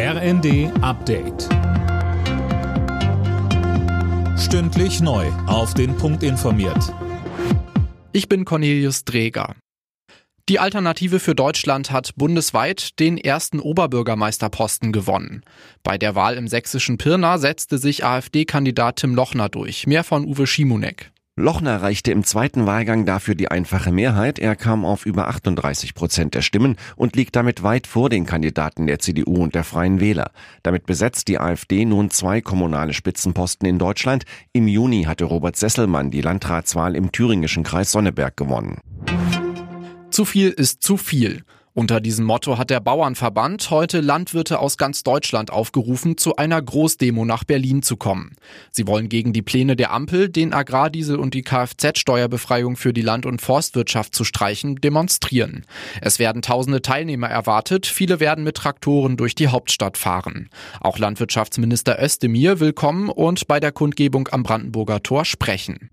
RND 0.00 0.70
Update. 0.80 1.48
Stündlich 4.38 5.00
neu. 5.00 5.26
Auf 5.48 5.74
den 5.74 5.96
Punkt 5.96 6.22
informiert. 6.22 6.94
Ich 8.12 8.28
bin 8.28 8.44
Cornelius 8.44 9.04
Dreger. 9.04 9.56
Die 10.48 10.60
Alternative 10.60 11.18
für 11.18 11.34
Deutschland 11.34 11.90
hat 11.90 12.12
bundesweit 12.14 13.00
den 13.00 13.18
ersten 13.18 13.58
Oberbürgermeisterposten 13.58 14.92
gewonnen. 14.92 15.42
Bei 15.82 15.98
der 15.98 16.14
Wahl 16.14 16.36
im 16.36 16.46
sächsischen 16.46 16.96
Pirna 16.96 17.38
setzte 17.38 17.78
sich 17.78 18.04
AfD-Kandidat 18.04 19.00
Tim 19.00 19.16
Lochner 19.16 19.48
durch. 19.48 19.88
Mehr 19.88 20.04
von 20.04 20.24
Uwe 20.24 20.46
Schimonek. 20.46 21.10
Lochner 21.38 21.70
erreichte 21.70 22.10
im 22.10 22.24
zweiten 22.24 22.66
Wahlgang 22.66 23.06
dafür 23.06 23.36
die 23.36 23.48
einfache 23.48 23.92
Mehrheit. 23.92 24.38
Er 24.38 24.56
kam 24.56 24.84
auf 24.84 25.06
über 25.06 25.28
38 25.28 25.94
Prozent 25.94 26.34
der 26.34 26.42
Stimmen 26.42 26.76
und 26.96 27.14
liegt 27.14 27.36
damit 27.36 27.62
weit 27.62 27.86
vor 27.86 28.10
den 28.10 28.26
Kandidaten 28.26 28.86
der 28.86 28.98
CDU 28.98 29.42
und 29.42 29.54
der 29.54 29.62
Freien 29.62 30.00
Wähler. 30.00 30.32
Damit 30.64 30.86
besetzt 30.86 31.28
die 31.28 31.38
AfD 31.38 31.84
nun 31.84 32.10
zwei 32.10 32.40
kommunale 32.40 32.92
Spitzenposten 32.92 33.68
in 33.68 33.78
Deutschland. 33.78 34.24
Im 34.52 34.66
Juni 34.66 35.04
hatte 35.04 35.24
Robert 35.24 35.56
Sesselmann 35.56 36.10
die 36.10 36.22
Landratswahl 36.22 36.96
im 36.96 37.12
thüringischen 37.12 37.62
Kreis 37.62 37.92
Sonneberg 37.92 38.36
gewonnen. 38.36 38.78
Zu 40.10 40.24
viel 40.24 40.50
ist 40.50 40.82
zu 40.82 40.96
viel. 40.96 41.44
Unter 41.78 42.00
diesem 42.00 42.24
Motto 42.24 42.58
hat 42.58 42.70
der 42.70 42.80
Bauernverband 42.80 43.70
heute 43.70 44.00
Landwirte 44.00 44.58
aus 44.58 44.78
ganz 44.78 45.04
Deutschland 45.04 45.52
aufgerufen, 45.52 46.16
zu 46.16 46.34
einer 46.34 46.60
Großdemo 46.60 47.24
nach 47.24 47.44
Berlin 47.44 47.82
zu 47.84 47.96
kommen. 47.96 48.34
Sie 48.72 48.88
wollen 48.88 49.08
gegen 49.08 49.32
die 49.32 49.42
Pläne 49.42 49.76
der 49.76 49.92
Ampel, 49.92 50.28
den 50.28 50.52
Agrardiesel 50.52 51.14
und 51.20 51.34
die 51.34 51.42
Kfz-Steuerbefreiung 51.42 52.76
für 52.76 52.92
die 52.92 53.02
Land- 53.02 53.26
und 53.26 53.40
Forstwirtschaft 53.40 54.12
zu 54.12 54.24
streichen, 54.24 54.74
demonstrieren. 54.80 55.64
Es 56.00 56.18
werden 56.18 56.42
tausende 56.42 56.82
Teilnehmer 56.82 57.28
erwartet, 57.28 57.86
viele 57.86 58.18
werden 58.18 58.42
mit 58.42 58.56
Traktoren 58.56 59.16
durch 59.16 59.36
die 59.36 59.46
Hauptstadt 59.46 59.96
fahren. 59.96 60.50
Auch 60.80 60.98
Landwirtschaftsminister 60.98 62.02
Özdemir 62.02 62.58
will 62.58 62.72
kommen 62.72 63.08
und 63.08 63.46
bei 63.46 63.60
der 63.60 63.70
Kundgebung 63.70 64.28
am 64.32 64.42
Brandenburger 64.42 65.00
Tor 65.04 65.24
sprechen. 65.24 65.90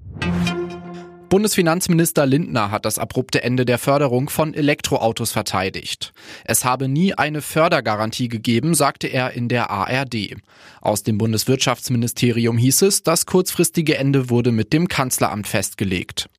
Bundesfinanzminister 1.29 2.25
Lindner 2.25 2.71
hat 2.71 2.85
das 2.85 2.99
abrupte 2.99 3.43
Ende 3.43 3.65
der 3.65 3.77
Förderung 3.77 4.29
von 4.29 4.53
Elektroautos 4.53 5.31
verteidigt. 5.31 6.13
Es 6.43 6.63
habe 6.63 6.87
nie 6.87 7.13
eine 7.13 7.41
Fördergarantie 7.41 8.27
gegeben, 8.27 8.73
sagte 8.75 9.07
er 9.07 9.31
in 9.31 9.49
der 9.49 9.69
ARD. 9.71 10.35
Aus 10.81 11.03
dem 11.03 11.17
Bundeswirtschaftsministerium 11.17 12.57
hieß 12.57 12.83
es, 12.83 13.03
das 13.03 13.25
kurzfristige 13.25 13.97
Ende 13.97 14.29
wurde 14.29 14.51
mit 14.51 14.71
dem 14.71 14.87
Kanzleramt 14.87 15.47
festgelegt. 15.47 16.29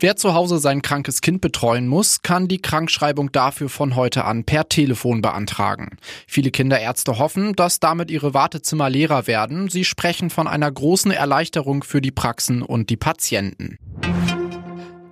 Wer 0.00 0.14
zu 0.14 0.32
Hause 0.32 0.58
sein 0.58 0.80
krankes 0.80 1.22
Kind 1.22 1.40
betreuen 1.40 1.88
muss, 1.88 2.22
kann 2.22 2.46
die 2.46 2.62
Krankschreibung 2.62 3.32
dafür 3.32 3.68
von 3.68 3.96
heute 3.96 4.24
an 4.24 4.44
per 4.44 4.68
Telefon 4.68 5.22
beantragen. 5.22 5.96
Viele 6.28 6.52
Kinderärzte 6.52 7.18
hoffen, 7.18 7.56
dass 7.56 7.80
damit 7.80 8.08
ihre 8.08 8.32
Wartezimmer 8.32 8.88
leerer 8.88 9.26
werden. 9.26 9.68
Sie 9.68 9.84
sprechen 9.84 10.30
von 10.30 10.46
einer 10.46 10.70
großen 10.70 11.10
Erleichterung 11.10 11.82
für 11.82 12.00
die 12.00 12.12
Praxen 12.12 12.62
und 12.62 12.90
die 12.90 12.96
Patienten. 12.96 13.78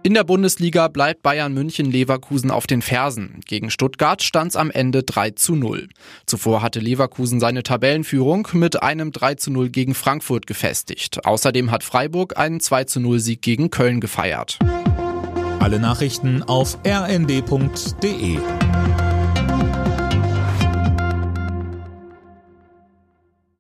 In 0.07 0.15
der 0.15 0.23
Bundesliga 0.23 0.87
bleibt 0.87 1.25
Bayern 1.25 1.53
München 1.53 1.91
Leverkusen 1.91 2.53
auf 2.53 2.69
den 2.69 2.81
Fersen. 2.81 3.41
Gegen 3.45 3.71
Stuttgart 3.71 4.23
stand 4.23 4.51
es 4.51 4.57
am 4.57 4.71
Ende 4.71 5.03
3 5.03 5.33
zu 5.33 5.57
0. 5.57 5.89
Zuvor 6.27 6.63
hatte 6.63 6.79
Leverkusen 6.79 7.41
seine 7.41 7.65
Tabellenführung 7.65 8.47
mit 8.53 8.85
einem 8.85 9.11
3 9.11 9.35
zu 9.35 9.51
0 9.51 9.69
gegen 9.69 9.97
Frankfurt 9.97 10.47
gefestigt. 10.47 11.27
Außerdem 11.27 11.73
hat 11.73 11.83
Freiburg 11.83 12.39
einen 12.39 12.61
2 12.61 12.85
zu 12.85 13.01
0 13.01 13.19
Sieg 13.19 13.43
gegen 13.43 13.71
Köln 13.71 13.99
gefeiert. 13.99 14.61
Alle 15.59 15.81
Nachrichten 15.81 16.45
auf 16.45 16.79
rnd.de 16.87 18.39